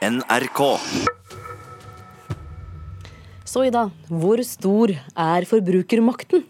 NRK. 0.00 0.60
Så 3.44 3.66
Ida, 3.68 3.82
hvor 4.08 4.40
stor 4.48 4.92
er 4.96 5.44
forbrukermakten? 5.44 6.46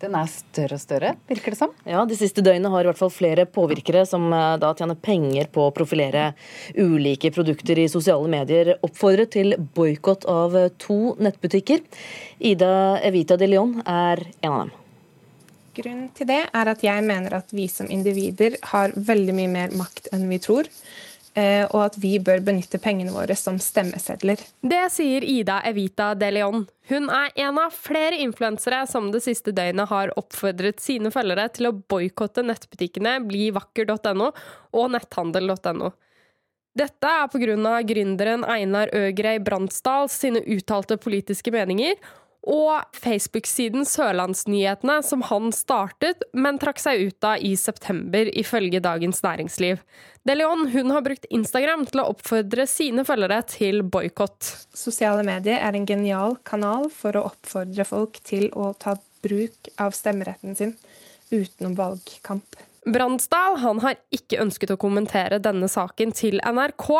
Den 0.00 0.14
er 0.16 0.30
større 0.32 0.78
og 0.78 0.80
større, 0.80 1.10
virker 1.28 1.52
det 1.52 1.58
som. 1.58 1.74
Ja, 1.84 2.06
De 2.08 2.16
siste 2.16 2.40
døgnene 2.44 2.70
har 2.72 2.86
i 2.86 2.88
hvert 2.88 3.00
fall 3.00 3.12
flere 3.12 3.44
påvirkere 3.48 4.06
som 4.08 4.24
eh, 4.32 4.56
da 4.60 4.70
tjener 4.76 4.96
penger 4.96 5.50
på 5.52 5.66
å 5.66 5.74
profilere 5.76 6.30
ulike 6.72 7.32
produkter 7.36 7.82
i 7.82 7.88
sosiale 7.92 8.30
medier, 8.32 8.74
oppfordret 8.80 9.34
til 9.36 9.52
boikott 9.76 10.24
av 10.32 10.56
eh, 10.56 10.72
to 10.80 11.18
nettbutikker. 11.20 11.84
Ida 12.48 12.72
Evita 13.04 13.36
de 13.36 13.50
Leon 13.52 13.76
er 13.84 14.24
en 14.40 14.52
av 14.54 14.62
dem. 14.64 14.74
Grunnen 15.76 16.08
til 16.16 16.32
det 16.32 16.40
er 16.48 16.72
at 16.72 16.80
jeg 16.80 17.04
mener 17.04 17.36
at 17.42 17.52
vi 17.52 17.68
som 17.68 17.92
individer 17.92 18.56
har 18.72 18.96
veldig 18.96 19.36
mye 19.36 19.52
mer 19.52 19.76
makt 19.76 20.08
enn 20.16 20.24
vi 20.32 20.40
tror. 20.40 20.72
Eh, 21.36 21.66
og 21.68 21.82
at 21.82 21.96
vi 22.00 22.14
bør 22.16 22.40
benytte 22.40 22.78
pengene 22.80 23.12
våre 23.12 23.34
som 23.36 23.58
stemmesedler. 23.60 24.40
Det 24.64 24.86
sier 24.94 25.24
Ida 25.26 25.58
Evita 25.68 26.14
de 26.16 26.30
Leon. 26.32 26.62
Hun 26.88 27.10
er 27.12 27.34
en 27.44 27.60
av 27.60 27.74
flere 27.76 28.16
influensere 28.24 28.78
som 28.88 29.10
det 29.12 29.20
siste 29.26 29.52
døgnet 29.52 29.90
har 29.90 30.14
oppfordret 30.16 30.80
sine 30.80 31.12
følgere 31.12 31.50
til 31.52 31.68
å 31.68 31.74
boikotte 31.76 32.46
nettbutikkene 32.46 33.18
blivakker.no 33.28 34.30
og 34.32 34.90
netthandel.no. 34.96 35.92
Dette 36.76 37.12
er 37.20 37.28
pga. 37.32 37.76
gründeren 37.88 38.44
Einar 38.44 38.88
Øgrey 38.96 39.40
Bransdal 39.40 40.08
sine 40.12 40.40
uttalte 40.40 40.96
politiske 40.96 41.52
meninger, 41.52 42.00
og 42.46 42.96
Facebook-siden 42.96 43.84
Sørlandsnyhetene, 43.88 45.00
som 45.02 45.24
han 45.26 45.50
startet, 45.54 46.22
men 46.32 46.60
trakk 46.62 46.78
seg 46.78 47.08
ut 47.08 47.26
av 47.26 47.42
i 47.42 47.56
september, 47.58 48.30
ifølge 48.38 48.80
Dagens 48.84 49.22
Næringsliv. 49.26 49.82
De 50.26 50.34
Leon 50.34 50.68
hun 50.70 50.94
har 50.94 51.02
brukt 51.06 51.26
Instagram 51.30 51.84
til 51.90 52.02
å 52.02 52.08
oppfordre 52.14 52.68
sine 52.70 53.04
følgere 53.06 53.40
til 53.50 53.82
boikott. 53.82 54.52
Sosiale 54.74 55.26
medier 55.26 55.58
er 55.62 55.74
en 55.74 55.86
genial 55.86 56.38
kanal 56.46 56.88
for 56.94 57.18
å 57.18 57.26
oppfordre 57.32 57.86
folk 57.86 58.22
til 58.26 58.48
å 58.54 58.72
ta 58.78 58.96
bruk 59.26 59.70
av 59.82 59.94
stemmeretten 59.94 60.58
sin 60.58 60.74
utenom 61.30 61.74
valgkamp. 61.78 62.58
Bransdal 62.86 63.56
han 63.64 63.80
har 63.82 63.96
ikke 64.14 64.38
ønsket 64.44 64.70
å 64.70 64.78
kommentere 64.78 65.40
denne 65.42 65.66
saken 65.70 66.12
til 66.14 66.38
NRK. 66.38 66.90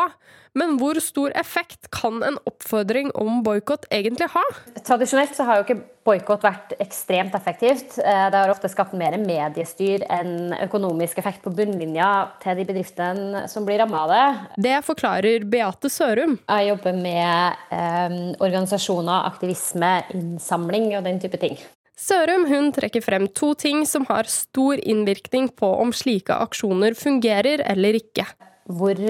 Men 0.57 0.77
hvor 0.81 0.97
stor 1.03 1.33
effekt 1.37 1.89
kan 1.93 2.23
en 2.25 2.39
oppfordring 2.49 3.11
om 3.15 3.43
boikott 3.45 3.85
egentlig 3.93 4.27
ha? 4.33 4.43
Tradisjonelt 4.81 5.35
så 5.37 5.45
har 5.47 5.59
jo 5.59 5.67
ikke 5.67 5.77
boikott 6.07 6.43
vært 6.43 6.73
ekstremt 6.81 7.35
effektivt. 7.37 7.97
Eh, 7.99 8.25
det 8.31 8.39
har 8.39 8.51
ofte 8.51 8.71
skapt 8.71 8.95
mer 8.97 9.15
mediestyr 9.21 10.05
enn 10.11 10.55
økonomisk 10.65 11.21
effekt 11.21 11.43
på 11.45 11.53
bunnlinja 11.55 12.09
til 12.43 12.57
de 12.57 12.67
bedriftene 12.67 13.45
som 13.51 13.67
blir 13.67 13.83
rammet 13.83 14.01
av 14.01 14.13
det. 14.15 14.61
Det 14.69 14.77
forklarer 14.87 15.45
Beate 15.51 15.91
Sørum. 15.93 16.39
Jeg 16.47 16.71
jobber 16.71 17.01
med 17.05 17.65
eh, 17.75 18.19
organisasjoner, 18.39 19.27
aktivisme, 19.29 19.93
innsamling 20.17 20.93
og 20.97 21.05
den 21.07 21.21
type 21.21 21.39
ting. 21.43 21.59
Sørum 21.97 22.45
hun 22.45 22.69
trekker 22.75 23.01
frem 23.01 23.25
to 23.33 23.55
ting 23.57 23.81
som 23.89 24.05
har 24.05 24.29
stor 24.29 24.77
innvirkning 24.77 25.49
på 25.57 25.69
om 25.81 25.89
slike 25.95 26.35
aksjoner 26.45 26.93
fungerer 26.93 27.63
eller 27.65 27.97
ikke. 27.97 28.27
Hvor 28.69 29.01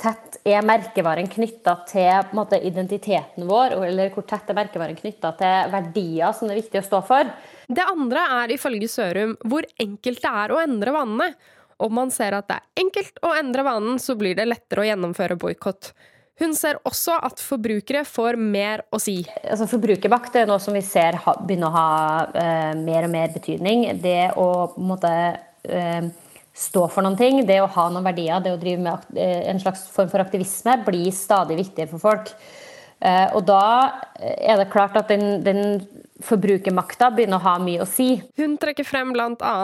tett 0.00 0.40
er 0.48 0.66
merkevaren 0.66 1.30
knytta 1.30 1.76
til 1.88 2.34
måte, 2.36 2.58
identiteten 2.58 3.46
vår, 3.48 3.76
eller 3.86 4.10
hvor 4.14 4.26
tett 4.28 4.50
er 4.50 4.58
merkevaren 4.58 4.98
knytta 4.98 5.32
til 5.38 5.72
verdier 5.72 6.34
som 6.34 6.50
det 6.50 6.56
er 6.56 6.62
viktig 6.64 6.82
å 6.82 6.88
stå 6.88 7.02
for? 7.06 7.30
Det 7.70 7.86
andre 7.86 8.26
er 8.42 8.56
ifølge 8.56 8.90
Sørum 8.90 9.36
hvor 9.46 9.68
enkelt 9.78 10.24
det 10.24 10.36
er 10.42 10.52
å 10.52 10.62
endre 10.64 10.96
vanene. 10.96 11.32
Om 11.80 11.94
man 11.96 12.10
ser 12.12 12.34
at 12.36 12.50
det 12.50 12.58
er 12.58 12.82
enkelt 12.82 13.22
å 13.24 13.30
endre 13.38 13.64
vanen, 13.64 14.02
så 14.02 14.18
blir 14.18 14.34
det 14.36 14.50
lettere 14.50 14.82
å 14.82 14.90
gjennomføre 14.90 15.38
boikott. 15.40 15.94
Hun 16.40 16.54
ser 16.56 16.78
også 16.88 17.18
at 17.20 17.42
forbrukere 17.44 18.00
får 18.08 18.38
mer 18.40 18.86
å 18.88 18.98
si. 19.02 19.18
Altså 19.44 19.68
Forbrukermakt 19.68 20.38
er 20.40 20.48
noe 20.48 20.60
som 20.62 20.72
vi 20.76 20.80
ser 20.84 21.18
begynner 21.44 21.68
å 21.68 21.74
ha 21.74 21.90
uh, 22.32 22.72
mer 22.80 23.04
og 23.04 23.12
mer 23.12 23.34
betydning. 23.34 23.84
Det 24.00 24.32
å 24.40 24.48
måte 24.80 25.12
uh, 25.36 26.08
stå 26.56 26.86
for 26.88 27.04
noen 27.04 27.18
ting, 27.20 27.42
det 27.44 27.60
å 27.60 27.68
ha 27.76 27.86
noen 27.92 28.08
verdier, 28.08 28.40
det 28.40 28.54
å 28.56 28.60
drive 28.60 28.80
med 28.86 29.12
uh, 29.20 29.42
en 29.52 29.60
slags 29.60 29.84
form 29.92 30.08
for 30.12 30.24
aktivisme, 30.24 30.78
blir 30.88 31.12
stadig 31.12 31.60
viktigere 31.60 31.92
for 31.92 32.08
folk. 32.08 32.32
Og 33.00 33.42
da 33.48 33.64
er 34.20 34.60
det 34.60 34.70
klart 34.72 34.96
at 35.00 35.08
den, 35.08 35.40
den 35.40 35.80
forbrukermakta 36.24 37.10
begynner 37.14 37.40
å 37.40 37.46
ha 37.46 37.54
mye 37.62 37.82
å 37.84 37.88
si. 37.88 38.20
Hun 38.38 38.56
trekker 38.60 38.86
frem 38.86 39.14
bl.a. 39.14 39.54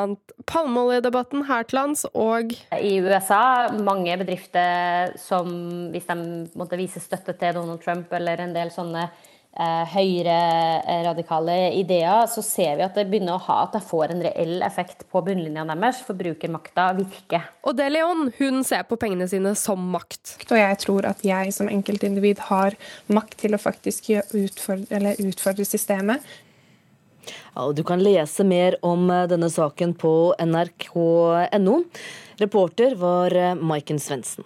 palmeoljedebatten 0.48 1.44
her 1.50 1.66
til 1.68 1.80
lands 1.80 2.06
og 2.12 2.54
I 2.72 2.96
USA, 3.04 3.68
mange 3.76 4.16
bedrifter 4.20 5.12
som 5.20 5.50
hvis 5.92 6.08
de 6.08 6.18
måtte 6.58 6.80
vise 6.80 7.02
støtte 7.02 7.36
til 7.36 7.58
Donald 7.58 7.84
Trump 7.84 8.12
eller 8.16 8.40
en 8.42 8.56
del 8.56 8.72
sånne 8.74 9.08
eh, 9.08 9.24
høyreradikale 9.56 11.54
ideer, 11.78 12.26
så 12.28 12.42
ser 12.44 12.76
vi 12.76 12.84
at 12.84 12.96
det 12.98 13.06
begynner 13.08 13.38
å 13.38 13.44
ha 13.46 13.58
at 13.64 13.76
det 13.76 13.82
får 13.88 14.12
en 14.12 14.24
reell 14.26 14.60
effekt 14.66 15.06
på 15.12 15.22
bunnlinja 15.24 15.64
deres. 15.68 16.02
Forbrukermakta 16.06 16.90
virker. 16.98 17.46
Og 17.64 17.78
det 17.78 17.88
Leon, 17.94 18.30
hun 18.38 18.64
ser 18.68 18.84
på 18.88 18.98
pengene 19.00 19.28
sine 19.30 19.54
som 19.58 19.80
makt. 19.94 20.36
Og 20.50 20.58
jeg 20.60 20.80
tror 20.84 21.08
at 21.12 21.24
jeg 21.24 21.54
som 21.56 21.70
enkeltindivid 21.72 22.42
har 22.50 22.76
makt 23.08 23.38
til 23.44 23.56
å 23.56 23.62
faktisk 23.62 24.10
utfordre, 24.16 25.16
utfordre 25.24 25.68
systemet. 25.68 26.24
Ja, 27.54 27.72
du 27.72 27.82
kan 27.84 28.02
lese 28.04 28.44
mer 28.44 28.76
om 28.86 29.08
eh, 29.10 29.24
denne 29.30 29.48
saken 29.50 29.94
på 29.98 30.12
nrk.no. 30.42 31.78
Reporter 32.42 32.98
var 33.00 33.34
eh, 33.34 33.54
Maiken 33.56 34.00
Svendsen. 34.02 34.44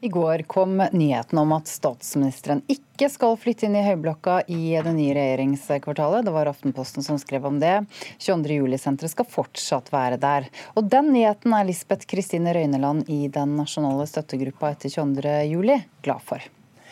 I 0.00 0.08
går 0.08 0.42
kom 0.42 0.76
nyheten 0.92 1.38
om 1.38 1.52
at 1.56 1.66
statsministeren 1.66 2.60
ikke 2.70 3.08
skal 3.10 3.34
flytte 3.40 3.66
inn 3.66 3.74
i 3.74 3.82
Høyblokka 3.82 4.44
i 4.46 4.76
det 4.78 4.92
nye 4.94 5.14
regjeringskvartalet. 5.16 6.22
Det 6.28 6.34
var 6.36 6.46
Aftenposten 6.46 7.02
som 7.02 7.18
skrev 7.18 7.48
om 7.48 7.58
det. 7.58 7.80
22. 8.22 8.60
juli-senteret 8.60 9.10
skal 9.10 9.26
fortsatt 9.26 9.90
være 9.90 10.20
der. 10.22 10.46
Og 10.78 10.86
den 10.86 11.10
nyheten 11.16 11.56
er 11.56 11.66
Lisbeth 11.66 12.06
Kristine 12.06 12.54
Røyneland 12.54 13.10
i 13.10 13.26
den 13.26 13.56
nasjonale 13.58 14.06
støttegruppa 14.06 14.70
etter 14.76 14.94
22. 14.94 15.34
juli 15.50 15.80
glad 16.06 16.22
for. 16.30 16.46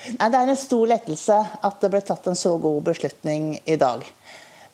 Det 0.06 0.26
er 0.26 0.42
en 0.42 0.58
stor 0.58 0.90
lettelse 0.90 1.38
at 1.70 1.80
det 1.82 1.94
ble 1.94 2.02
tatt 2.10 2.26
en 2.26 2.42
så 2.42 2.56
god 2.58 2.82
beslutning 2.90 3.52
i 3.62 3.78
dag. 3.78 4.02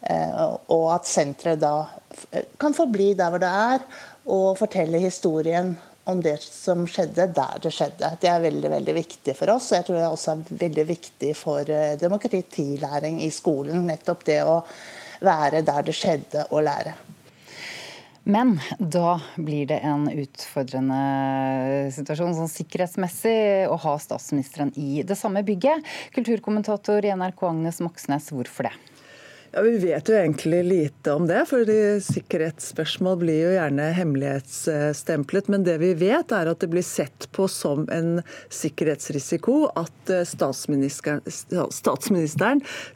Eh, 0.08 0.42
og 0.72 0.88
at 0.96 1.04
senteret 1.06 1.60
da 1.60 1.84
kan 2.56 2.72
forbli 2.72 3.12
der 3.18 3.28
hvor 3.28 3.44
det 3.44 3.52
er, 3.52 3.88
og 4.24 4.56
fortelle 4.56 5.04
historien 5.04 5.76
om 6.04 6.20
det 6.22 6.36
som 6.42 6.82
skjedde 6.90 7.28
der 7.36 7.62
det 7.62 7.72
skjedde. 7.74 8.10
Det 8.20 8.30
er 8.30 8.42
veldig 8.42 8.72
veldig 8.72 8.96
viktig 8.96 9.36
for 9.38 9.54
oss, 9.54 9.70
og 9.70 9.78
jeg 9.78 9.86
tror 9.88 10.00
det 10.00 10.08
også 10.08 10.34
er 10.34 10.60
veldig 10.64 10.84
viktig 10.88 11.32
for 11.38 11.70
eh, 11.70 11.94
demokratilæring 12.00 13.22
i 13.22 13.30
skolen. 13.34 13.86
Nettopp 13.86 14.26
det 14.26 14.42
å 14.46 14.60
være 15.22 15.62
der 15.66 15.86
det 15.86 15.94
skjedde, 15.94 16.46
og 16.50 16.64
lære. 16.66 16.96
Men 18.22 18.54
da 18.78 19.16
blir 19.34 19.66
det 19.66 19.80
en 19.82 20.06
utfordrende 20.06 20.98
situasjon 21.94 22.36
sånn 22.38 22.50
sikkerhetsmessig 22.50 23.66
å 23.66 23.78
ha 23.82 23.96
statsministeren 23.98 24.70
i 24.78 25.02
det 25.06 25.18
samme 25.18 25.42
bygget. 25.46 25.82
Kulturkommentator 26.14 27.02
i 27.02 27.14
NRK 27.18 27.42
Agnes 27.50 27.82
Moxnes, 27.82 28.30
hvorfor 28.30 28.70
det? 28.70 28.91
Ja, 29.54 29.62
Vi 29.62 29.78
vet 29.78 30.08
jo 30.08 30.14
egentlig 30.16 30.64
lite 30.64 31.12
om 31.12 31.26
det, 31.28 31.42
for 31.44 31.68
sikkerhetsspørsmål 32.00 33.18
blir 33.20 33.36
jo 33.36 33.50
gjerne 33.52 33.90
hemmelighetsstemplet. 33.98 35.50
Men 35.52 35.66
det 35.66 35.74
vi 35.82 35.90
vet, 36.00 36.32
er 36.32 36.48
at 36.48 36.62
det 36.64 36.70
blir 36.72 36.84
sett 36.86 37.26
på 37.36 37.44
som 37.52 37.84
en 37.92 38.22
sikkerhetsrisiko 38.48 39.66
at 39.76 40.08
eh, 40.08 40.24
statsministeren, 40.24 41.20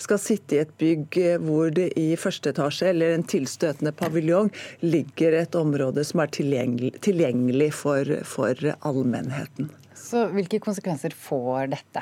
skal 0.01 0.23
sitte 0.23 0.57
i 0.57 0.63
et 0.63 0.73
bygg 0.81 1.21
hvor 1.45 1.69
det 1.77 1.91
i 2.01 2.17
første 2.17 2.55
etasje 2.55 2.89
eller 2.95 3.19
en 3.19 3.29
tilstøtende 3.29 3.93
paviljong 3.93 4.49
ligger 4.81 5.37
et 5.37 5.53
område 5.61 6.01
som 6.09 6.25
er 6.25 6.33
tilgjengelig, 6.33 6.95
tilgjengelig 7.05 7.69
for, 7.83 8.17
for 8.25 8.57
allmennheten. 8.81 9.69
Så 9.93 10.25
hvilke 10.33 10.65
konsekvenser 10.65 11.13
får 11.21 11.69
dette? 11.77 12.01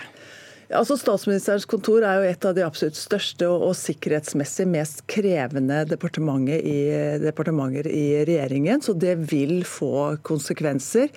Altså 0.75 0.97
Statsministerens 0.99 1.67
kontor 1.71 2.03
er 2.03 2.19
jo 2.19 2.31
et 2.33 2.47
av 2.49 2.55
de 2.57 2.65
absolutt 2.67 2.99
største 2.99 3.47
og, 3.47 3.63
og 3.69 3.75
sikkerhetsmessig 3.79 4.67
mest 4.71 5.05
krevende 5.11 5.85
i, 5.85 6.79
departementer 7.23 7.87
i 7.91 8.25
regjeringen, 8.27 8.83
så 8.83 8.95
det 8.99 9.15
vil 9.31 9.63
få 9.69 10.17
konsekvenser. 10.27 11.13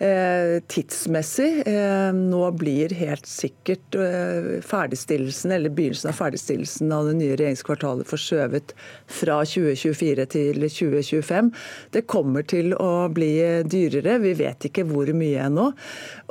Eh, 0.00 0.56
tidsmessig 0.72 1.50
eh, 1.68 2.08
nå 2.16 2.42
blir 2.56 2.94
helt 2.96 3.28
sikkert 3.28 3.98
eh, 4.00 4.62
ferdigstillelsen 4.64 5.52
eller 5.58 5.74
begynnelsen 5.74 6.12
av 6.12 6.18
ferdigstillelsen 6.20 6.96
av 6.96 7.10
det 7.10 7.18
nye 7.20 7.36
regjeringskvartalet 7.36 8.08
forskjøvet 8.08 8.74
fra 9.20 9.42
2024 9.44 10.28
til 10.36 10.64
2025. 10.64 11.52
Det 11.92 12.06
kommer 12.08 12.48
til 12.48 12.72
å 12.78 13.08
bli 13.12 13.34
dyrere, 13.68 14.18
vi 14.24 14.34
vet 14.40 14.70
ikke 14.70 14.86
hvor 14.88 15.12
mye 15.16 15.48
ennå. 15.50 15.68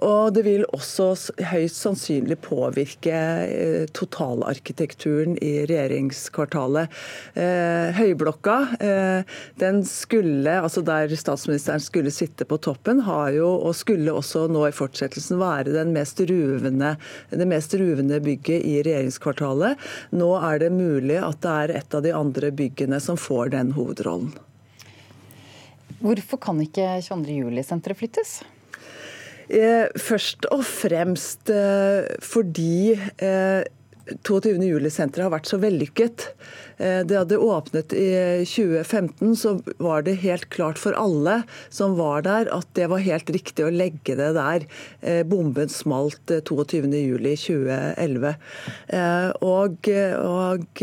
Og 0.01 0.33
det 0.33 0.47
vil 0.47 0.65
også 0.73 1.13
høyst 1.51 1.77
sannsynlig 1.83 2.39
påvirke 2.41 2.70
påvirke 2.71 3.13
eh, 3.13 3.85
totalarkitekturen 3.91 5.37
i 5.43 5.65
regjeringskvartalet. 5.65 6.89
Høyblokka, 7.95 8.55
den 9.59 9.81
skulle, 9.87 10.53
altså 10.61 10.83
der 10.85 11.11
statsministeren 11.17 11.81
skulle 11.83 12.11
sitte 12.13 12.45
på 12.45 12.57
toppen, 12.63 13.01
har 13.05 13.31
jo, 13.35 13.49
og 13.59 13.75
skulle 13.75 14.13
også 14.13 14.45
nå 14.51 14.65
i 14.67 14.75
fortsettelsen 14.75 15.39
være 15.41 15.73
den 15.75 15.91
mest 15.95 16.19
ruvende, 16.29 16.95
det 17.29 17.47
mest 17.49 17.75
ruvende 17.79 18.21
bygget 18.23 18.63
i 18.67 18.77
regjeringskvartalet. 18.85 19.89
Nå 20.15 20.31
er 20.39 20.63
det 20.63 20.71
mulig 20.75 21.19
at 21.21 21.41
det 21.43 21.57
er 21.65 21.75
et 21.81 21.97
av 21.97 22.05
de 22.05 22.15
andre 22.15 22.53
byggene 22.55 23.01
som 23.03 23.19
får 23.19 23.53
den 23.55 23.75
hovedrollen. 23.77 24.31
Hvorfor 26.01 26.39
kan 26.41 26.57
ikke 26.63 26.87
22. 27.05 27.35
juli-senteret 27.43 27.99
flyttes? 27.99 28.39
Eh, 29.51 29.89
først 29.99 30.47
og 30.53 30.63
fremst 30.63 31.51
eh, 31.51 32.07
fordi 32.23 32.95
22. 34.23 34.55
Eh, 34.55 34.99
har 35.19 35.33
vært 35.33 35.49
så 35.49 35.59
vellykket. 35.61 36.31
Det 36.81 37.13
hadde 37.13 37.37
åpnet 37.37 37.93
i 37.93 38.07
2015, 38.49 39.35
så 39.37 39.51
var 39.77 40.01
det 40.01 40.15
helt 40.23 40.47
klart 40.49 40.79
for 40.81 40.97
alle 40.97 41.43
som 41.69 41.93
var 41.99 42.23
der, 42.25 42.49
at 42.49 42.65
det 42.73 42.87
var 42.89 43.03
helt 43.05 43.29
riktig 43.29 43.67
å 43.67 43.69
legge 43.69 44.15
det 44.17 44.31
der. 44.33 44.65
Bomben 45.29 45.69
smalt 45.69 46.33
22.07.2011. 46.49 48.33
Eh, 48.97 49.29
og, 49.45 49.91
og 50.25 50.81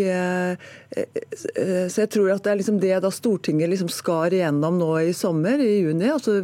så 0.89 2.01
jeg 2.01 2.09
tror 2.15 2.31
at 2.33 2.47
det 2.47 2.53
er 2.53 2.59
liksom 2.63 2.79
det 2.81 2.95
da 3.05 3.11
Stortinget 3.13 3.69
liksom 3.69 3.91
skar 3.93 4.33
igjennom 4.33 4.79
nå 4.81 4.89
i 5.05 5.13
sommer, 5.17 5.61
i 5.61 5.83
juni. 5.83 6.09
altså 6.09 6.39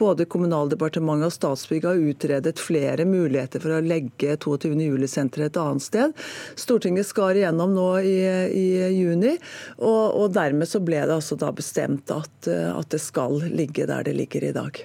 Både 0.00 0.26
Kommunaldepartementet 0.26 1.28
og 1.30 1.36
Statsbygg 1.36 1.86
har 1.86 2.02
utredet 2.10 2.58
flere 2.58 3.06
muligheter 3.08 3.62
for 3.62 3.76
å 3.76 3.80
legge 3.84 4.34
22. 4.34 4.74
juli-senteret 4.82 5.52
et 5.52 5.60
annet 5.62 5.86
sted. 5.86 6.26
Stortinget 6.58 7.06
skar 7.06 7.38
igjennom 7.38 7.76
nå 7.76 7.88
i, 8.02 8.18
i 8.50 8.66
juni. 8.98 9.36
Og, 9.78 10.02
og, 10.10 10.26
dermed 10.34 10.68
så 10.68 10.82
ble 10.82 11.04
det 11.06 11.14
altså 11.14 11.38
da 11.38 11.54
bestemt 11.54 12.10
at, 12.14 12.50
eh, 12.50 12.68
at 12.74 12.90
det 12.90 13.00
skal 13.02 13.38
ligge 13.46 13.86
der 13.88 14.10
det 14.10 14.18
ligger 14.18 14.50
i 14.50 14.54
dag. 14.56 14.82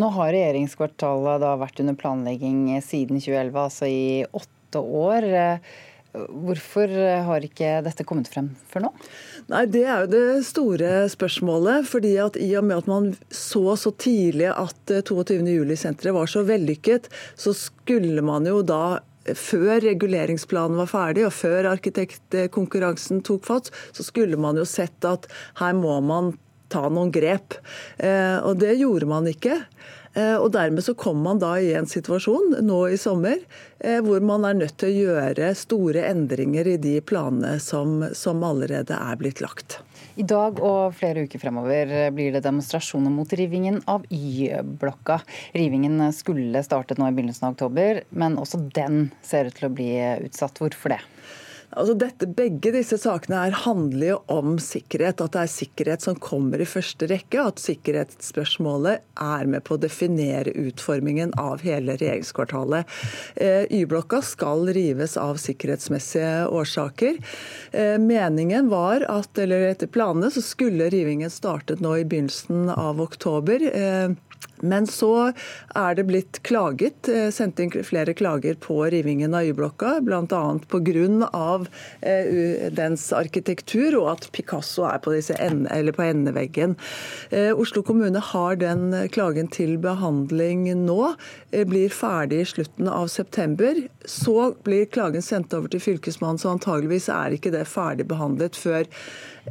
Nå 0.00 0.08
har 0.16 0.32
regjeringskvartalet 0.34 1.42
da 1.44 1.54
vært 1.60 1.80
under 1.84 1.96
planlegging 1.98 2.72
siden 2.82 3.20
2011, 3.20 3.58
altså 3.60 3.86
i 3.86 4.24
åtte 4.32 4.80
år. 4.80 5.28
Hvorfor 6.14 6.90
har 7.26 7.42
ikke 7.42 7.80
dette 7.82 8.04
kommet 8.06 8.28
frem 8.30 8.52
før 8.70 8.86
nå? 8.86 8.90
Nei, 9.50 9.64
Det 9.66 9.82
er 9.82 10.04
jo 10.04 10.10
det 10.12 10.44
store 10.46 10.92
spørsmålet. 11.10 11.88
fordi 11.90 12.16
at 12.22 12.36
I 12.36 12.54
og 12.56 12.64
med 12.64 12.76
at 12.78 12.86
man 12.86 13.16
så 13.30 13.74
så 13.76 13.90
tidlig 13.90 14.52
at 14.52 14.78
22.07-senteret 14.86 16.12
eh, 16.12 16.14
var 16.14 16.30
så 16.30 16.44
vellykket, 16.46 17.08
så 17.36 17.52
skulle 17.52 18.22
man 18.22 18.46
jo 18.46 18.62
da 18.62 19.00
før 19.32 19.80
reguleringsplanen 19.80 20.76
var 20.76 20.90
ferdig 20.90 21.24
og 21.26 21.32
før 21.32 21.70
arkitektkonkurransen 21.72 23.22
tok 23.24 23.44
fatt, 23.48 23.70
så 23.96 24.04
skulle 24.04 24.36
man 24.36 24.60
jo 24.60 24.66
sett 24.68 25.04
at 25.08 25.26
her 25.60 25.72
må 25.78 25.96
man 26.04 26.34
ta 26.68 26.88
noen 26.88 27.12
grep. 27.14 27.56
Eh, 27.98 28.38
og 28.44 28.58
det 28.60 28.76
gjorde 28.80 29.08
man 29.08 29.28
ikke. 29.30 29.62
Eh, 30.14 30.36
og 30.38 30.52
Dermed 30.54 30.84
så 30.86 30.94
kom 30.98 31.22
man 31.24 31.40
da 31.42 31.56
i 31.58 31.72
en 31.74 31.88
situasjon 31.90 32.60
nå 32.62 32.80
i 32.94 32.98
sommer 33.00 33.40
eh, 33.80 33.98
hvor 34.04 34.22
man 34.22 34.46
er 34.46 34.58
nødt 34.60 34.76
til 34.78 34.92
å 34.92 35.08
gjøre 35.08 35.50
store 35.58 36.04
endringer 36.10 36.70
i 36.70 36.76
de 36.78 37.00
planene 37.02 37.56
som, 37.62 38.04
som 38.14 38.44
allerede 38.46 38.94
er 38.94 39.18
blitt 39.20 39.42
lagt. 39.42 39.80
I 40.14 40.22
dag 40.30 40.60
og 40.62 40.94
flere 40.94 41.24
uker 41.26 41.42
fremover 41.42 41.90
blir 42.14 42.36
det 42.36 42.44
demonstrasjoner 42.44 43.10
mot 43.10 43.32
rivingen 43.34 43.80
av 43.90 44.04
Y-blokka. 44.14 45.18
Rivingen 45.58 45.98
skulle 46.14 46.62
startet 46.62 47.00
nå 47.02 47.08
i 47.10 47.16
begynnelsen 47.16 47.48
av 47.48 47.56
oktober, 47.56 48.04
men 48.14 48.38
også 48.38 48.62
den 48.76 49.08
ser 49.26 49.50
ut 49.50 49.58
til 49.58 49.66
å 49.66 49.74
bli 49.74 49.90
utsatt. 50.28 50.62
Hvorfor 50.62 50.94
det? 50.94 51.00
Altså 51.74 51.94
dette, 51.98 52.28
begge 52.30 52.70
disse 52.74 52.96
sakene 53.02 53.40
her 53.42 53.56
handler 53.64 54.06
jo 54.06 54.18
om 54.30 54.54
sikkerhet. 54.62 55.20
At 55.20 55.34
det 55.34 55.42
er 55.42 55.50
sikkerhet 55.50 56.04
som 56.06 56.18
kommer 56.22 56.62
i 56.62 56.68
første 56.68 57.08
rekke. 57.10 57.42
At 57.42 57.62
sikkerhetsspørsmålet 57.62 59.02
er 59.20 59.50
med 59.50 59.64
på 59.66 59.76
å 59.76 59.82
definere 59.82 60.54
utformingen 60.54 61.34
av 61.40 61.64
hele 61.66 61.96
regjeringskvartalet. 61.98 62.90
Eh, 63.36 63.64
Y-blokka 63.74 64.22
skal 64.24 64.68
rives 64.76 65.16
av 65.20 65.40
sikkerhetsmessige 65.42 66.46
årsaker. 66.54 67.18
Eh, 67.72 67.96
meningen 67.98 68.70
var 68.72 69.06
at, 69.10 69.32
eller 69.38 69.66
etter 69.72 69.90
planene, 69.90 70.30
så 70.30 70.44
skulle 70.44 70.90
rivingen 70.94 71.32
startet 71.32 71.82
nå 71.82 71.96
i 71.98 72.06
begynnelsen 72.06 72.70
av 72.70 73.02
oktober. 73.02 73.66
Men 74.64 74.86
så 74.88 75.32
er 75.76 75.96
det 75.98 76.06
blitt 76.08 76.40
klaget, 76.46 77.08
eh, 77.08 77.28
sendt 77.34 77.60
inn 77.60 77.72
flere 77.84 78.14
klager 78.16 78.56
på 78.60 78.78
rivingen 78.92 79.34
av 79.34 79.44
Y-blokka, 79.44 79.98
bl.a. 80.04 80.42
pga. 80.70 81.66
Eh, 82.00 82.70
dens 82.74 83.10
arkitektur 83.12 83.98
og 84.00 84.08
at 84.14 84.28
Picasso 84.32 84.86
er 84.88 85.02
på, 85.04 85.14
ende, 85.14 85.92
på 85.92 86.06
endeveggen. 86.06 86.76
Eh, 87.30 87.52
Oslo 87.52 87.82
kommune 87.82 88.22
har 88.32 88.56
den 88.56 88.94
klagen 89.12 89.50
til 89.52 89.76
behandling 89.82 90.66
nå, 90.84 91.14
blir 91.68 91.92
ferdig 91.92 92.40
i 92.42 92.48
slutten 92.48 92.88
av 92.90 93.08
september. 93.12 93.76
Så 94.04 94.54
blir 94.64 94.88
klagen 94.90 95.22
sendt 95.22 95.54
over 95.54 95.70
til 95.70 95.82
Fylkesmannen, 95.82 96.40
så 96.40 96.54
antageligvis 96.54 97.10
er 97.12 97.36
ikke 97.36 97.52
det 97.54 97.66
ferdigbehandlet 97.70 98.58
før 98.58 98.88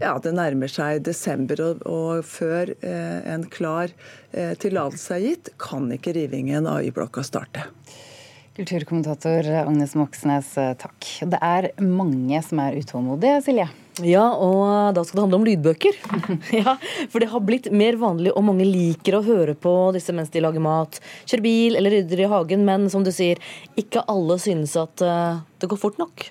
ja, 0.01 0.15
det 0.23 0.33
nærmer 0.33 0.71
seg 0.71 1.03
desember, 1.05 1.61
og, 1.61 1.83
og 1.89 2.23
før 2.25 2.73
eh, 2.79 3.19
en 3.33 3.45
klar 3.51 3.93
eh, 4.31 4.53
tillatelse 4.59 5.17
er 5.17 5.27
gitt, 5.27 5.53
kan 5.61 5.91
ikke 5.93 6.15
rivingen 6.17 6.69
av 6.69 6.81
Y-blokka 6.85 7.25
starte. 7.25 7.67
Kulturkommentator 8.57 9.47
Agnes 9.63 9.95
Moxnes, 9.97 10.51
eh, 10.61 10.73
takk. 10.77 11.07
Det 11.29 11.39
er 11.41 11.71
mange 11.81 12.41
som 12.45 12.61
er 12.61 12.77
utålmodige, 12.77 13.39
Silje? 13.45 13.69
Ja, 14.01 14.25
og 14.33 14.95
da 14.97 15.03
skal 15.05 15.19
det 15.19 15.23
handle 15.27 15.39
om 15.39 15.47
lydbøker. 15.47 15.97
ja, 16.61 16.75
For 17.13 17.21
det 17.21 17.29
har 17.29 17.43
blitt 17.45 17.69
mer 17.73 17.97
vanlig, 18.01 18.33
og 18.33 18.45
mange 18.49 18.65
liker 18.65 19.19
å 19.19 19.25
høre 19.25 19.53
på 19.53 19.73
disse 19.93 20.13
mens 20.17 20.33
de 20.33 20.41
lager 20.41 20.63
mat, 20.63 20.97
kjører 21.25 21.45
bil 21.45 21.77
eller 21.77 21.99
rydder 21.99 22.25
i 22.25 22.29
hagen, 22.29 22.65
men 22.65 22.89
som 22.93 23.05
du 23.05 23.11
sier, 23.13 23.41
ikke 23.77 24.05
alle 24.09 24.39
synes 24.41 24.73
at 24.81 25.05
uh, 25.05 25.41
det 25.61 25.69
går 25.69 25.81
fort 25.81 26.01
nok. 26.01 26.25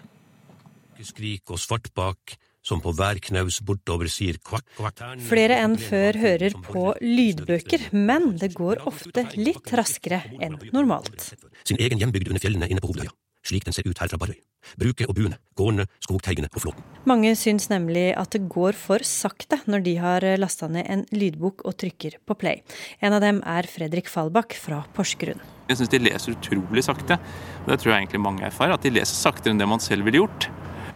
Skrik 1.03 1.51
og 1.51 1.59
svart 1.59 1.91
bak 1.99 2.37
som 2.63 2.83
på 2.83 2.93
hver 2.97 3.21
knaus 3.23 3.61
bortover 3.67 4.11
sier 4.13 4.39
kvakk, 4.43 4.67
kvakk. 4.79 5.03
Flere 5.27 5.59
enn 5.65 5.75
før 5.81 6.19
hører 6.23 6.55
på 6.69 6.87
lydbøker, 7.03 7.91
men 7.97 8.37
det 8.39 8.53
går 8.57 8.85
ofte 8.89 9.27
litt 9.35 9.75
raskere 9.75 10.23
enn 10.39 10.61
normalt. 10.73 11.33
Sin 11.67 11.83
egen 11.83 12.01
hjembygd 12.01 12.31
under 12.31 12.43
fjellene 12.43 12.71
inne 12.71 12.83
på 12.83 12.93
Hovedøya, 12.93 13.13
slik 13.47 13.67
den 13.67 13.77
ser 13.77 13.89
ut 13.89 13.99
her 13.99 14.11
fra 14.13 14.21
Barøy. 14.23 14.39
Bruket 14.79 15.09
og 15.11 15.17
buene, 15.19 15.39
gårdene, 15.59 15.89
skogteigene 16.05 16.47
og 16.53 16.63
flåten. 16.63 16.85
Mange 17.11 17.33
syns 17.39 17.67
nemlig 17.73 18.13
at 18.15 18.31
det 18.35 18.45
går 18.53 18.79
for 18.79 19.03
sakte 19.07 19.59
når 19.67 19.83
de 19.89 19.97
har 19.99 20.27
lasta 20.39 20.69
ned 20.71 20.87
en 20.87 21.03
lydbok 21.11 21.65
og 21.67 21.75
trykker 21.83 22.21
på 22.23 22.39
play. 22.39 22.63
En 23.03 23.17
av 23.17 23.25
dem 23.25 23.43
er 23.43 23.67
Fredrik 23.67 24.11
Fallbakk 24.13 24.55
fra 24.55 24.85
Porsgrunn. 24.95 25.43
Jeg 25.67 25.81
syns 25.81 25.91
de 25.91 26.03
leser 26.05 26.37
utrolig 26.37 26.87
sakte. 26.87 27.19
og 27.65 27.73
Det 27.73 27.81
tror 27.83 27.93
jeg 27.93 28.05
egentlig 28.05 28.23
mange 28.23 28.47
erfarer, 28.47 28.79
at 28.79 28.87
de 28.87 28.95
leser 28.95 29.19
saktere 29.19 29.51
enn 29.51 29.63
det 29.63 29.67
man 29.67 29.83
selv 29.83 30.07
ville 30.07 30.23
gjort. 30.23 30.47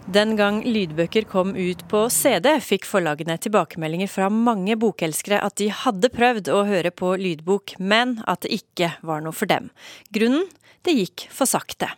Den 0.06 0.36
gang 0.38 0.60
lydbøker 0.62 1.24
kom 1.26 1.56
ut 1.58 1.80
på 1.90 2.04
CD, 2.14 2.46
fikk 2.62 2.84
forlagene 2.86 3.34
tilbakemeldinger 3.42 4.06
fra 4.06 4.28
mange 4.30 4.76
bokelskere 4.78 5.40
at 5.42 5.56
de 5.58 5.66
hadde 5.74 6.12
prøvd 6.14 6.50
å 6.54 6.60
høre 6.68 6.92
på 6.94 7.16
lydbok, 7.18 7.74
men 7.82 8.20
at 8.30 8.46
det 8.46 8.54
ikke 8.60 8.92
var 9.02 9.24
noe 9.24 9.34
for 9.34 9.50
dem. 9.50 9.72
Grunnen? 10.14 10.46
Det 10.86 10.94
gikk 10.94 11.26
for 11.34 11.50
sakte. 11.50 11.90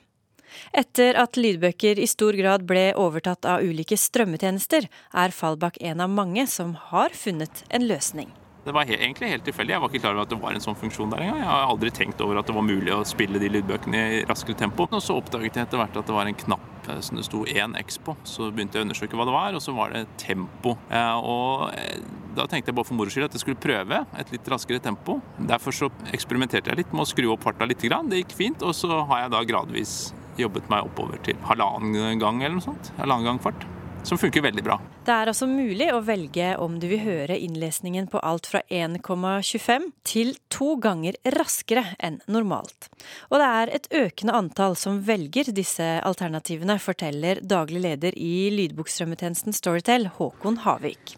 Etter 0.73 1.21
at 1.21 1.37
lydbøker 1.37 2.01
i 2.01 2.09
stor 2.09 2.33
grad 2.41 2.65
ble 2.65 2.95
overtatt 2.97 3.45
av 3.45 3.61
ulike 3.61 4.01
strømmetjenester, 4.01 4.89
er 5.13 5.37
Fallbakk 5.37 5.77
en 5.85 6.01
av 6.01 6.09
mange 6.09 6.49
som 6.49 6.79
har 6.89 7.13
funnet 7.13 7.67
en 7.69 7.85
løsning. 7.93 8.33
Det 8.69 8.75
var 8.77 8.85
helt, 8.85 9.01
egentlig 9.01 9.31
helt 9.33 9.47
tilfeldig. 9.49 9.73
Jeg 9.73 9.81
var 9.81 9.89
ikke 9.89 10.03
klar 10.03 10.17
over 10.17 10.27
at 10.27 10.33
det 10.35 10.37
var 10.43 10.57
en 10.57 10.61
sånn 10.61 10.77
funksjon 10.77 11.09
der 11.09 11.23
engang. 11.25 11.39
Jeg 11.41 11.49
har 11.49 11.71
aldri 11.71 11.93
tenkt 11.97 12.21
over 12.21 12.37
at 12.37 12.51
det 12.51 12.53
var 12.53 12.67
mulig 12.67 12.93
å 12.93 12.99
spille 13.09 13.41
de 13.41 13.49
lydbøkene 13.55 14.03
i 14.19 14.19
raskere 14.29 14.59
tempo. 14.61 14.85
Og 14.91 15.01
så 15.01 15.17
oppdaget 15.17 15.57
jeg 15.57 15.65
etter 15.65 15.81
hvert 15.81 15.97
at 15.97 16.11
det 16.11 16.17
var 16.19 16.29
en 16.29 16.37
knapp 16.37 16.91
eh, 16.93 16.99
som 17.07 17.17
det 17.17 17.25
sto 17.25 17.41
1X 17.49 17.97
på. 18.05 18.13
Så 18.29 18.51
begynte 18.53 18.77
jeg 18.77 18.85
å 18.85 18.89
undersøke 18.91 19.17
hva 19.17 19.25
det 19.25 19.37
var, 19.39 19.57
og 19.57 19.65
så 19.65 19.73
var 19.79 19.95
det 19.97 20.05
tempo. 20.21 20.75
Eh, 20.93 21.31
og 21.33 21.73
eh, 21.79 21.97
da 22.37 22.45
tenkte 22.45 22.69
jeg 22.69 22.77
bare 22.77 22.91
for 22.91 22.99
moro 23.01 23.15
skyld 23.15 23.31
at 23.31 23.39
jeg 23.39 23.47
skulle 23.47 23.63
prøve 23.65 24.03
et 24.21 24.35
litt 24.37 24.53
raskere 24.53 24.85
tempo. 24.85 25.17
Derfor 25.41 25.79
så 25.81 25.89
eksperimenterte 26.13 26.69
jeg 26.69 26.83
litt 26.83 26.93
med 26.93 27.07
å 27.07 27.09
skru 27.09 27.31
opp 27.33 27.49
farta 27.49 27.65
litt. 27.65 27.81
Det 27.81 28.21
gikk 28.21 28.37
fint. 28.37 28.69
Og 28.69 28.77
så 28.77 29.01
har 29.01 29.25
jeg 29.25 29.33
da 29.33 29.43
gradvis 29.49 29.97
jobbet 30.37 30.69
meg 30.69 30.93
oppover 30.93 31.25
til 31.25 31.41
halvannen 31.49 32.21
gang 32.21 32.45
eller 32.45 32.61
noe 32.61 32.69
sånt. 32.69 32.93
Halvannen 33.01 33.33
gang 33.33 33.43
fart 33.49 33.65
som 34.09 34.19
funker 34.21 34.45
veldig 34.45 34.65
bra. 34.65 34.79
Det 35.09 35.15
er 35.17 35.31
altså 35.31 35.47
mulig 35.49 35.87
å 35.89 36.03
velge 36.05 36.51
om 36.61 36.75
du 36.77 36.85
vil 36.91 37.01
høre 37.01 37.39
innlesningen 37.41 38.11
på 38.13 38.21
alt 38.29 38.45
fra 38.51 38.61
1,25 38.69 39.87
til 40.05 40.35
to 40.53 40.75
ganger 40.85 41.17
raskere 41.33 41.95
enn 41.97 42.19
normalt. 42.29 42.91
Og 43.31 43.41
det 43.41 43.47
er 43.49 43.73
et 43.79 43.89
økende 44.03 44.35
antall 44.37 44.77
som 44.77 44.99
velger 45.07 45.49
disse 45.57 45.87
alternativene, 46.05 46.77
forteller 46.77 47.41
daglig 47.41 47.81
leder 47.87 48.19
i 48.21 48.51
lydbokstrømmetjenesten 48.53 49.57
Storytel, 49.57 50.11
Håkon 50.19 50.61
Havik. 50.67 51.17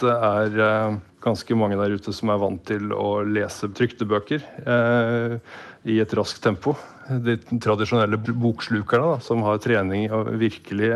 Det 0.00 0.16
er 0.16 0.56
eh, 0.70 0.96
ganske 1.26 1.58
mange 1.58 1.78
der 1.80 1.96
ute 1.98 2.14
som 2.14 2.30
er 2.30 2.42
vant 2.42 2.62
til 2.68 2.92
å 2.94 3.20
lese 3.26 3.68
trykte 3.74 4.06
bøker. 4.08 4.44
Eh, 4.62 5.40
i 5.86 6.00
et 6.02 6.14
raskt 6.18 6.42
tempo. 6.42 6.74
De 7.06 7.36
tradisjonelle 7.62 8.18
bokslukerne 8.18 9.12
da, 9.12 9.18
som 9.22 9.44
har 9.46 9.60
trening 9.62 10.08
og 10.14 10.32
virkelig 10.40 10.90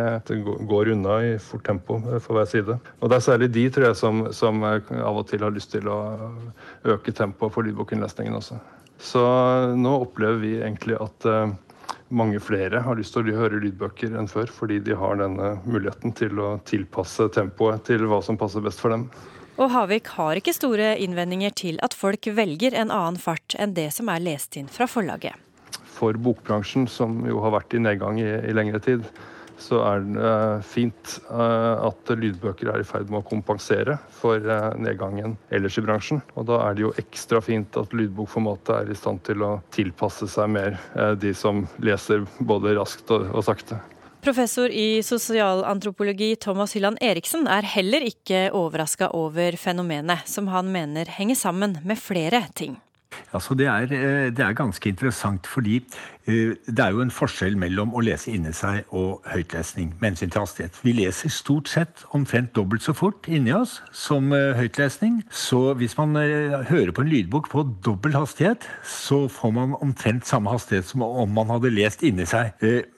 går 0.71 0.91
unna 0.97 1.21
i 1.29 1.33
fort 1.43 1.63
tempo 1.67 2.01
for 2.19 2.35
hver 2.35 2.49
side. 2.51 2.79
Og 2.99 3.11
Det 3.13 3.19
er 3.19 3.27
særlig 3.29 3.53
de 3.55 3.69
tror 3.71 3.87
jeg, 3.87 3.99
som, 4.01 4.25
som 4.35 4.65
av 4.67 5.23
og 5.23 5.29
til 5.31 5.47
har 5.47 5.55
lyst 5.55 5.71
til 5.77 5.87
å 5.87 6.01
øke 6.91 7.15
tempoet 7.15 7.55
for 7.55 7.67
lydbokinnlesningen 7.67 8.35
også. 8.41 8.59
Så 9.01 9.23
nå 9.79 9.95
opplever 10.03 10.43
vi 10.43 10.57
egentlig 10.59 10.99
at 11.01 11.25
eh, 11.31 11.55
mange 12.11 12.43
flere 12.43 12.83
har 12.83 12.99
lyst 12.99 13.15
til 13.15 13.31
å 13.31 13.39
høre 13.39 13.63
lydbøker 13.63 14.19
enn 14.19 14.29
før, 14.29 14.51
fordi 14.51 14.81
de 14.83 14.99
har 14.99 15.23
denne 15.23 15.55
muligheten 15.63 16.13
til 16.19 16.43
å 16.43 16.57
tilpasse 16.67 17.31
tempoet 17.37 17.87
til 17.87 18.11
hva 18.11 18.19
som 18.27 18.39
passer 18.41 18.67
best 18.67 18.83
for 18.83 18.93
dem. 18.93 19.07
Og 19.61 19.69
Havik 19.75 20.09
har 20.17 20.39
ikke 20.41 20.55
store 20.57 20.95
innvendinger 21.05 21.53
til 21.53 21.81
at 21.85 21.93
folk 21.93 22.31
velger 22.33 22.73
en 22.73 22.89
annen 22.95 23.21
fart 23.21 23.57
enn 23.61 23.75
det 23.77 23.91
som 23.93 24.09
er 24.09 24.23
lest 24.25 24.57
inn 24.57 24.71
fra 24.73 24.87
forlaget. 24.89 25.37
For 25.85 26.17
bokbransjen, 26.17 26.87
som 26.89 27.19
jo 27.29 27.43
har 27.45 27.53
vært 27.59 27.77
i 27.77 27.83
nedgang 27.83 28.17
i, 28.23 28.25
i 28.25 28.57
lengre 28.57 28.81
tid, 28.81 29.05
så 29.61 29.83
er 29.85 30.05
det 30.07 30.33
fint 30.65 31.17
eh, 31.29 31.85
at 31.85 32.13
lydbøker 32.17 32.73
er 32.73 32.81
i 32.81 32.87
ferd 32.89 33.11
med 33.13 33.21
å 33.21 33.29
kompensere 33.29 33.99
for 34.17 34.41
eh, 34.41 34.69
nedgangen 34.81 35.37
ellers 35.53 35.77
i 35.77 35.85
bransjen. 35.85 36.23
Og 36.41 36.49
da 36.49 36.63
er 36.65 36.79
det 36.79 36.87
jo 36.87 36.95
ekstra 37.01 37.43
fint 37.45 37.77
at 37.77 37.93
lydbokformatet 37.93 38.73
er 38.79 38.91
i 38.91 38.97
stand 38.97 39.21
til 39.29 39.45
å 39.45 39.53
tilpasse 39.77 40.31
seg 40.33 40.53
mer 40.57 40.81
eh, 40.95 41.13
de 41.21 41.35
som 41.37 41.67
leser 41.85 42.25
både 42.41 42.79
raskt 42.81 43.13
og 43.13 43.43
sakte. 43.45 43.77
Professor 44.21 44.69
i 44.69 45.03
sosialantropologi 45.03 46.35
Thomas 46.37 46.75
Hylland 46.77 46.99
Eriksen 47.01 47.47
er 47.49 47.65
heller 47.65 48.05
ikke 48.05 48.51
overraska 48.53 49.09
over 49.17 49.57
fenomenet, 49.57 50.27
som 50.29 50.51
han 50.53 50.69
mener 50.73 51.09
henger 51.09 51.39
sammen 51.41 51.79
med 51.89 51.97
flere 51.97 52.43
ting. 52.55 52.77
Altså 53.33 53.57
det, 53.57 53.67
er, 53.67 53.93
eh, 53.97 54.29
det 54.29 54.45
er 54.45 54.59
ganske 54.59 54.93
interessant 54.93 55.49
fordi 55.49 55.81
det 56.27 56.83
er 56.85 56.93
jo 56.93 57.01
en 57.03 57.13
forskjell 57.13 57.57
mellom 57.59 57.95
å 57.97 58.03
lese 58.05 58.31
inni 58.33 58.53
seg 58.55 58.89
og 58.97 59.25
høytlesning 59.31 59.95
med 59.99 60.13
hensyn 60.13 60.33
til 60.33 60.45
hastighet. 60.45 60.77
Vi 60.85 60.93
leser 60.97 61.33
stort 61.33 61.71
sett 61.73 62.05
omtrent 62.17 62.53
dobbelt 62.57 62.85
så 62.85 62.95
fort 62.97 63.29
inni 63.31 63.53
oss 63.57 63.79
som 63.97 64.33
eh, 64.37 64.53
høytlesning. 64.59 65.21
Så 65.33 65.75
hvis 65.81 65.97
man 65.99 66.17
eh, 66.21 66.59
hører 66.69 66.93
på 66.97 67.05
en 67.05 67.11
lydbok 67.11 67.51
på 67.53 67.65
dobbel 67.85 68.15
hastighet, 68.19 68.67
så 68.85 69.23
får 69.33 69.55
man 69.57 69.77
omtrent 69.81 70.29
samme 70.29 70.53
hastighet 70.53 70.91
som 70.91 71.05
om 71.07 71.33
man 71.35 71.51
hadde 71.55 71.73
lest 71.73 72.05
inni 72.07 72.27
seg. 72.29 72.53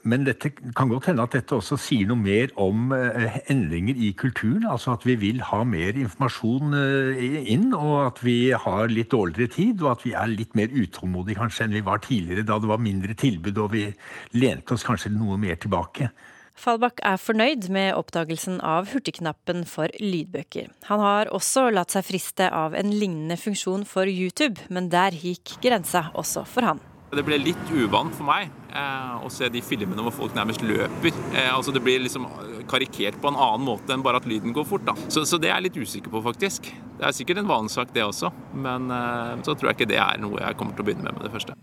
Men 0.09 0.27
dette 0.27 0.51
kan 0.77 0.91
godt 0.91 1.11
hende 1.11 1.25
at 1.25 1.37
dette 1.37 1.57
også 1.57 1.79
sier 1.81 2.09
noe 2.11 2.19
mer 2.21 2.53
om 2.61 2.93
endringer 2.93 3.97
i 3.97 4.13
kulturen. 4.19 4.67
Altså 4.69 4.97
at 4.97 5.07
vi 5.07 5.17
vil 5.21 5.43
ha 5.47 5.63
mer 5.69 5.97
informasjon 5.99 6.75
inn, 6.75 7.71
og 7.77 7.95
at 8.07 8.23
vi 8.25 8.37
har 8.51 8.91
litt 8.93 9.13
dårligere 9.15 9.53
tid, 9.53 9.83
og 9.85 9.95
at 9.95 10.07
vi 10.07 10.15
er 10.19 10.33
litt 10.33 10.57
mer 10.59 10.73
utålmodige 10.73 11.39
kanskje 11.41 11.67
enn 11.67 11.77
vi 11.77 11.85
var 11.87 12.03
tidligere, 12.05 12.47
da 12.49 12.59
det 12.63 12.71
var 12.71 12.83
mindre 12.83 13.12
bedre 13.13 13.21
tilbud, 13.21 13.59
og 13.59 13.73
vi 13.73 13.93
lente 14.35 14.75
oss 14.75 14.85
kanskje 14.85 15.13
noe 15.13 15.39
mer 15.39 15.57
tilbake. 15.57 16.11
Fallbakk 16.55 17.01
er 17.03 17.17
fornøyd 17.17 17.71
med 17.73 17.95
oppdagelsen 17.97 18.61
av 18.61 18.91
hurtigknappen 18.93 19.65
for 19.65 19.89
lydbøker. 19.99 20.69
Han 20.91 21.01
har 21.01 21.31
også 21.33 21.71
latt 21.73 21.91
seg 21.91 22.05
friste 22.05 22.51
av 22.53 22.75
en 22.75 22.93
lignende 22.93 23.39
funksjon 23.41 23.85
for 23.89 24.07
YouTube, 24.07 24.61
men 24.69 24.91
der 24.93 25.13
gikk 25.13 25.57
grensa 25.63 26.11
også 26.15 26.45
for 26.45 26.63
han. 26.63 26.81
Det 27.13 27.25
ble 27.25 27.37
litt 27.37 27.73
uvant 27.73 28.15
for 28.17 28.25
meg 28.25 28.49
eh, 28.73 29.17
å 29.21 29.29
se 29.29 29.49
de 29.53 29.61
filmene 29.61 30.01
hvor 30.01 30.15
folk 30.17 30.37
nærmest 30.37 30.63
løper. 30.65 31.11
Eh, 31.35 31.51
altså 31.53 31.73
Det 31.73 31.83
blir 31.85 32.01
liksom 32.01 32.25
karikert 32.69 33.19
på 33.21 33.29
en 33.29 33.37
annen 33.37 33.67
måte 33.67 33.93
enn 33.93 34.05
bare 34.05 34.23
at 34.23 34.29
lyden 34.29 34.55
går 34.57 34.65
fort. 34.69 34.87
da. 34.87 34.95
Så, 35.09 35.27
så 35.29 35.41
det 35.41 35.51
er 35.51 35.59
jeg 35.59 35.67
litt 35.67 35.83
usikker 35.83 36.13
på, 36.13 36.23
faktisk. 36.25 36.71
Det 37.01 37.05
er 37.05 37.17
sikkert 37.17 37.43
en 37.43 37.53
vanesak, 37.53 37.93
det 37.93 38.07
også. 38.07 38.33
Men 38.55 38.89
eh, 38.93 39.37
så 39.45 39.53
tror 39.53 39.73
jeg 39.73 39.83
ikke 39.83 39.93
det 39.93 40.01
er 40.01 40.25
noe 40.25 40.41
jeg 40.41 40.57
kommer 40.57 40.77
til 40.77 40.87
å 40.87 40.89
begynne 40.89 41.09
med 41.11 41.21
med 41.21 41.29
det 41.29 41.35
første. 41.37 41.59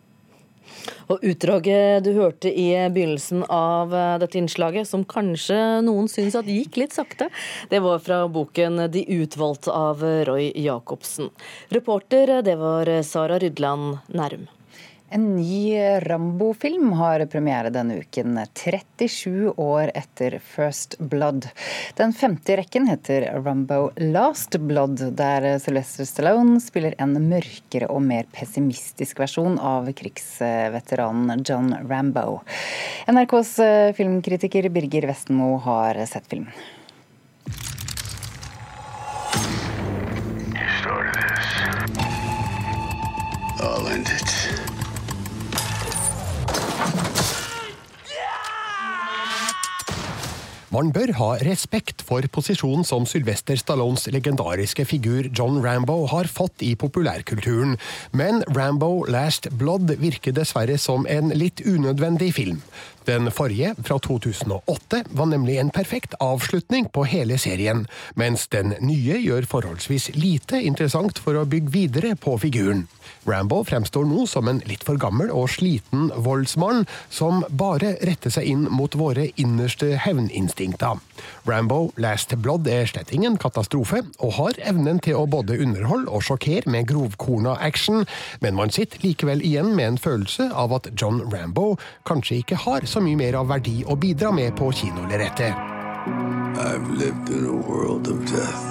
Og 1.09 1.23
Utdraget 1.25 2.03
du 2.05 2.11
hørte 2.13 2.51
i 2.53 2.67
begynnelsen 2.93 3.41
av 3.49 3.95
eh, 3.95 4.17
dette 4.21 4.37
innslaget, 4.37 4.85
som 4.89 5.07
kanskje 5.09 5.57
noen 5.85 6.09
syns 6.11 6.37
at 6.37 6.49
gikk 6.49 6.77
litt 6.77 6.93
sakte, 6.93 7.31
det 7.71 7.81
var 7.81 8.03
fra 8.05 8.21
boken 8.29 8.85
'De 8.93 9.05
utvalgte' 9.17 9.73
av 9.73 10.05
Roy 10.29 10.51
Jacobsen. 10.53 11.33
Reporter 11.73 12.41
det 12.45 12.55
var 12.61 12.93
Sara 13.01 13.39
Rydland 13.41 13.97
Nærum. 14.13 14.47
En 15.11 15.35
ny 15.35 15.79
Rambo-film 15.99 16.91
har 16.91 17.25
premiere 17.25 17.71
denne 17.73 17.95
uken, 18.03 18.39
37 18.53 19.53
år 19.57 19.91
etter 19.97 20.35
First 20.39 20.95
Blood. 20.99 21.47
Den 21.97 22.13
femte 22.13 22.53
i 22.53 22.57
rekken 22.59 22.85
heter 22.87 23.25
Rambo 23.41 23.89
Last 23.97 24.59
Blood, 24.59 25.01
der 25.17 25.57
Sylvester 25.59 26.05
Stallone 26.05 26.61
spiller 26.61 26.93
en 27.01 27.17
mørkere 27.25 27.89
og 27.89 28.03
mer 28.05 28.29
pessimistisk 28.35 29.17
versjon 29.23 29.57
av 29.57 29.89
krigsveteranen 29.97 31.41
John 31.41 31.73
Rambo. 31.89 32.43
NRKs 33.09 33.55
filmkritiker 33.97 34.69
Birger 34.69 35.09
Vestenmo 35.09 35.55
har 35.65 36.05
sett 36.05 36.29
filmen. 36.29 36.53
I'll 43.61 43.87
end 43.87 44.07
it. 44.07 44.38
Man 50.69 50.91
bør 50.93 51.09
ha 51.17 51.27
respekt 51.41 51.98
for 52.09 52.25
posisjonen 52.33 52.85
som 52.87 53.05
Sylvester 53.05 53.57
Stallones 53.59 54.07
legendariske 54.09 54.85
figur 54.89 55.29
John 55.29 55.61
Rambo 55.65 56.01
har 56.09 56.29
fått 56.31 56.63
i 56.65 56.73
populærkulturen, 56.79 57.77
men 58.11 58.41
Rambo 58.55 59.05
Last 59.05 59.51
Blood 59.59 59.93
virker 60.01 60.33
dessverre 60.33 60.79
som 60.81 61.05
en 61.09 61.29
litt 61.37 61.61
unødvendig 61.61 62.33
film. 62.39 62.63
Den 63.09 63.31
forrige, 63.31 63.73
fra 63.83 63.97
2008, 63.97 65.03
var 65.17 65.25
nemlig 65.25 65.57
en 65.57 65.71
perfekt 65.73 66.13
avslutning 66.21 66.89
på 66.93 67.07
hele 67.09 67.39
serien, 67.41 67.87
mens 68.13 68.47
den 68.53 68.75
nye 68.85 69.17
gjør 69.17 69.47
forholdsvis 69.49 70.11
lite 70.13 70.59
interessant 70.61 71.17
for 71.17 71.39
å 71.39 71.47
bygge 71.49 71.73
videre 71.73 72.13
på 72.19 72.35
figuren. 72.37 72.85
Rambo 73.25 73.63
fremstår 73.65 74.05
nå 74.05 74.27
som 74.29 74.47
en 74.51 74.61
litt 74.69 74.85
for 74.85 74.99
gammel 75.01 75.31
og 75.33 75.49
sliten 75.49 76.11
voldsmann 76.15 76.85
som 77.09 77.41
bare 77.49 77.95
retter 78.05 78.33
seg 78.33 78.45
inn 78.51 78.67
mot 78.69 78.93
våre 78.95 79.29
innerste 79.41 79.95
hevninstinkter. 80.05 81.01
Rambo 81.49 81.89
Last 81.99 82.31
Blood 82.39 82.67
er 82.71 82.87
slett 82.87 83.11
ingen 83.15 83.35
katastrofe, 83.37 84.01
og 84.23 84.35
har 84.37 84.59
evnen 84.71 85.01
til 85.03 85.17
å 85.19 85.25
både 85.29 85.57
underholde 85.59 86.11
og 86.11 86.23
sjokkere 86.23 86.71
med 86.71 86.87
grovkorna 86.91 87.57
action, 87.59 88.05
men 88.43 88.55
man 88.55 88.71
sitter 88.71 89.03
likevel 89.03 89.43
igjen 89.43 89.73
med 89.75 89.93
en 89.93 89.99
følelse 89.99 90.49
av 90.55 90.73
at 90.79 90.87
John 90.95 91.21
Rambo 91.33 91.73
kanskje 92.07 92.39
ikke 92.41 92.61
har 92.63 92.87
så 92.87 93.03
mye 93.03 93.19
mer 93.19 93.39
av 93.39 93.51
verdi 93.51 93.81
å 93.83 93.99
bidra 93.99 94.31
med 94.31 94.55
på 94.59 94.71
kinolerretet. 94.71 95.53
I've 96.59 96.89
lived 96.97 97.29
in 97.29 97.45
a 97.45 97.55
world 97.55 98.07
of 98.07 98.25
death. 98.25 98.65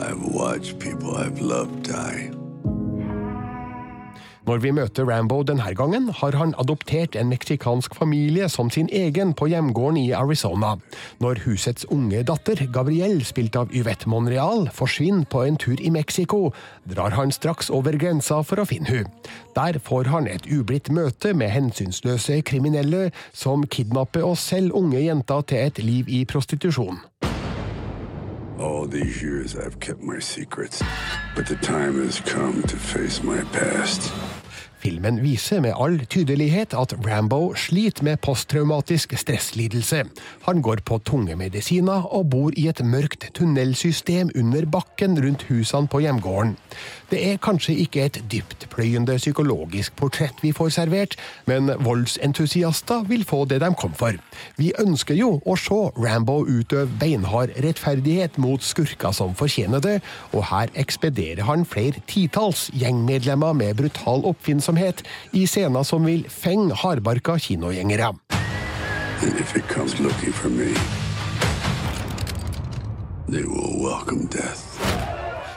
I've 0.00 0.22
watched 0.22 0.78
people 0.78 1.16
I've 1.16 1.40
loved 1.40 1.82
die. 1.82 2.43
Når 4.44 4.58
vi 4.60 4.74
møter 4.76 5.06
Rambo 5.08 5.38
denne 5.48 5.70
gangen, 5.72 6.10
har 6.12 6.36
han 6.36 6.50
adoptert 6.60 7.16
en 7.16 7.30
meksikansk 7.32 7.94
familie 7.96 8.50
som 8.52 8.68
sin 8.70 8.90
egen 8.92 9.32
på 9.32 9.48
hjemgården 9.48 9.96
i 10.02 10.10
Arizona. 10.12 10.74
Når 11.24 11.40
husets 11.46 11.86
unge 11.88 12.20
datter, 12.28 12.60
Gabrielle, 12.74 13.24
spilt 13.24 13.56
av 13.56 13.72
Yvette 13.72 14.10
Monreal, 14.10 14.68
forsvinner 14.76 15.24
på 15.32 15.46
en 15.46 15.56
tur 15.56 15.80
i 15.80 15.88
Mexico, 15.94 16.50
drar 16.84 17.16
han 17.16 17.32
straks 17.32 17.72
over 17.72 17.96
grensa 17.96 18.42
for 18.44 18.60
å 18.60 18.68
finne 18.68 18.92
hun. 18.92 19.16
Der 19.56 19.80
får 19.80 20.12
han 20.12 20.28
et 20.28 20.44
ublidt 20.52 20.92
møte 20.92 21.32
med 21.32 21.48
hensynsløse 21.54 22.42
kriminelle 22.44 23.08
som 23.32 23.64
kidnapper 23.64 24.28
oss 24.28 24.44
selv 24.52 24.76
unge 24.76 25.00
jenter 25.00 25.48
til 25.48 25.64
et 25.64 25.80
liv 25.80 26.12
i 26.12 26.26
prostitusjon. 26.28 27.00
All 28.64 28.86
these 28.86 29.22
years 29.22 29.54
I've 29.54 29.78
kept 29.78 30.02
my 30.02 30.20
secrets, 30.20 30.82
but 31.36 31.46
the 31.46 31.56
time 31.56 32.02
has 32.04 32.20
come 32.20 32.62
to 32.62 32.76
face 32.76 33.22
my 33.22 33.42
past. 33.52 34.12
Filmen 34.80 35.18
viser 35.20 35.60
med 35.60 35.72
all 35.76 35.98
tydelighet 36.12 36.72
at 36.76 36.94
Rambo 37.06 37.54
sliter 37.56 38.04
med 38.04 38.20
posttraumatisk 38.24 39.12
stresslidelse. 39.20 40.02
Han 40.48 40.62
går 40.64 40.80
på 40.84 40.98
tunge 41.04 41.36
medisiner 41.36 42.08
og 42.08 42.30
bor 42.32 42.56
i 42.56 42.66
et 42.72 42.80
mørkt 42.84 43.30
tunnelsystem 43.36 44.32
under 44.36 44.64
bakken 44.68 45.16
rundt 45.24 45.44
husene 45.48 45.88
på 45.88 46.00
hjemgården. 46.04 46.56
Det 47.14 47.20
er 47.30 47.36
kanskje 47.38 47.76
ikke 47.78 48.02
et 48.08 48.16
dyptpløyende 48.26 49.14
psykologisk 49.20 49.94
portrett 49.94 50.40
vi 50.42 50.50
får 50.50 50.72
servert, 50.74 51.12
men 51.46 51.70
voldsentusiaster 51.86 53.04
vil 53.06 53.22
få 53.24 53.44
det 53.46 53.60
de 53.62 53.68
kom 53.78 53.94
for. 53.94 54.18
Vi 54.58 54.72
ønsker 54.82 55.14
jo 55.14 55.36
å 55.46 55.54
se 55.54 55.78
Rambo 55.94 56.40
utøve 56.42 56.90
beinhard 56.98 57.54
rettferdighet 57.62 58.34
mot 58.42 58.66
skurker 58.66 59.14
som 59.14 59.38
fortjener 59.38 59.84
det, 59.84 59.94
og 60.32 60.48
her 60.50 60.74
ekspederer 60.74 61.46
han 61.46 61.62
flere 61.62 62.02
titalls 62.10 62.66
gjengmedlemmer 62.74 63.54
med 63.62 63.78
brutal 63.78 64.26
oppfinnsomhet 64.34 65.06
i 65.38 65.46
scener 65.46 65.86
som 65.86 66.10
vil 66.10 66.26
fenge 66.26 66.74
hardbarka 66.82 67.38
kinogjengere. 67.38 68.10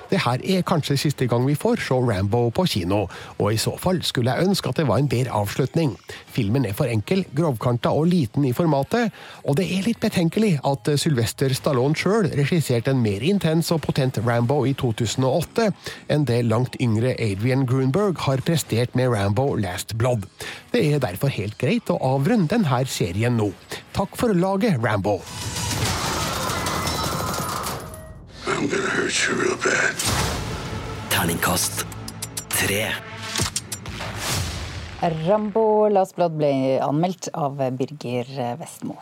Det 0.10 0.22
her 0.24 0.44
er 0.44 0.66
kanskje 0.68 0.98
siste 1.00 1.28
gang 1.28 1.46
vi 1.48 1.56
får 1.58 1.82
se 1.84 1.98
Rambo 2.08 2.48
på 2.56 2.66
kino, 2.70 3.06
og 3.38 3.54
i 3.54 3.60
så 3.62 3.74
fall 3.80 4.00
skulle 4.06 4.34
jeg 4.34 4.48
ønske 4.48 4.72
at 4.72 4.80
det 4.80 4.88
var 4.88 5.02
en 5.02 5.10
bedre 5.12 5.36
avslutning. 5.36 5.96
Filmen 6.34 6.66
er 6.66 6.76
for 6.78 6.90
enkel, 6.92 7.26
grovkanta 7.36 7.92
og 7.92 8.08
liten 8.12 8.46
i 8.48 8.54
formatet, 8.56 9.12
og 9.44 9.60
det 9.60 9.68
er 9.68 9.86
litt 9.88 10.02
betenkelig 10.04 10.56
at 10.68 10.92
Sylvester 11.00 11.54
Stallone 11.58 11.98
sjøl 11.98 12.32
regisserte 12.38 12.94
en 12.94 13.04
mer 13.04 13.26
intens 13.26 13.72
og 13.76 13.84
potent 13.86 14.22
Rambo 14.26 14.64
i 14.68 14.76
2008 14.78 15.70
enn 16.14 16.28
det 16.30 16.44
langt 16.48 16.80
yngre 16.84 17.16
Adrian 17.20 17.68
Grunberg 17.68 18.20
har 18.28 18.44
prestert 18.48 18.96
med 18.96 19.12
Rambo 19.14 19.54
Last 19.60 19.98
Blood. 20.00 20.28
Det 20.72 20.86
er 20.94 21.04
derfor 21.04 21.34
helt 21.34 21.60
greit 21.60 21.92
å 21.92 22.00
avrunde 22.16 22.52
denne 22.56 22.84
serien 22.88 23.40
nå. 23.40 23.52
Takk 23.98 24.16
for 24.20 24.36
laget, 24.38 24.80
Rambo. 24.84 25.20
I'm 28.58 28.66
gonna 28.68 28.90
hurt 28.90 29.14
you 29.28 29.36
real 29.36 29.56
bad. 29.58 29.94
Terningkast 31.14 31.86
tre. 32.50 32.88
Rambo 35.28 35.88
Last 35.94 36.16
Blood 36.18 36.34
ble 36.40 36.50
anmeldt 36.82 37.30
av 37.38 37.62
Birger 37.78 38.58
Vestmo. 38.58 38.98